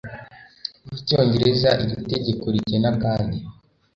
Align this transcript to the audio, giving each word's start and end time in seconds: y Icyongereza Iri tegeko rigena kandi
y 0.87 0.93
Icyongereza 0.99 1.69
Iri 1.83 1.95
tegeko 2.11 2.45
rigena 2.53 2.91
kandi 3.03 3.37